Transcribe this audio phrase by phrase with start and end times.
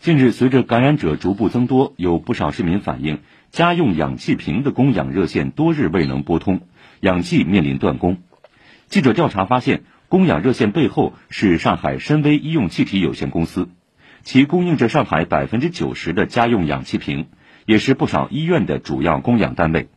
[0.00, 3.18] 近日，随着感染者逐步增多，有不少市民反映，
[3.50, 6.62] 家用氧气瓶的供氧热线多日未能拨通，
[7.00, 8.16] 氧气面临断供。
[8.88, 13.68] 记者调查发现，供氧热线背后是上海深威医用气体有限公司，
[14.22, 17.26] 其供应着上海百分之九十的家用氧气瓶，
[17.66, 19.88] 也是不少医院的主要供氧单位。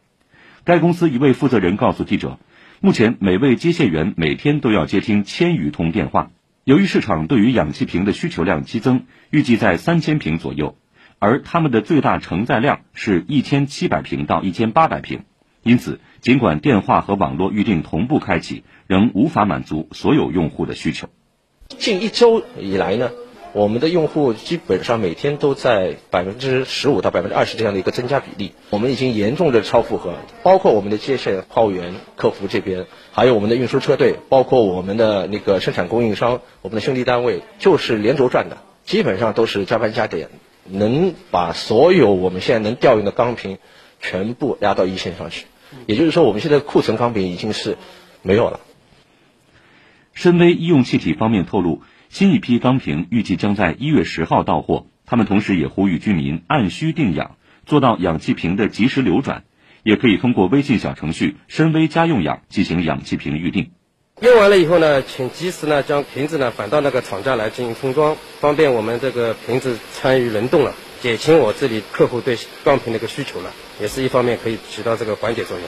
[0.66, 2.40] 该公司一位负责人告诉记者，
[2.82, 6.30] 目前每位接线员每天都要接听千余通电话。
[6.66, 10.78] 由于市场对于氧气瓶的需求量激增，预计在三千瓶左右，
[11.20, 15.24] 而他们的最大承载量是一千七百瓶到一千八百瓶，
[15.62, 21.10] 因此，尽管电话和网络预订同步开启，仍无法满足所有用户的需求。
[21.68, 23.10] 近一周以来呢？
[23.54, 40.30] 我们的用户基本上每天都在百分之十五到百分之二十这样的一个增加比例，我们已经严重的超负荷，包括我们的接线、号员、客服这边，还有我们的运输车队，包括我们的那个生产供应商，我们的兄弟单位，就是连轴转的，基本上都是加班加点，
[40.66, 43.60] 能把所有我们现在能调用的钢瓶
[44.02, 45.46] 全部压到一线上去，
[45.86, 47.78] 也就是说，我们现在库存钢瓶已经是
[48.24, 48.62] 没有了。
[50.14, 51.82] 深威医用气体方面透露。
[52.10, 54.86] 新一批钢瓶预计将在一月十号到货。
[55.06, 59.44] 他们同时也呼吁居民按需定氧，做到氧气瓶的及时流转。
[59.84, 63.72] 也可以通过微信小程序“深威家用氧”进行氧气瓶预订。
[64.22, 75.68] 用完了以后呢，请及时呢将瓶子呢返到那个厂家来进行封装，方便我们这个瓶子参与冷冻了，减轻我这里客户对钢瓶的一个需求了，也是一方面可以起到这个缓解作用。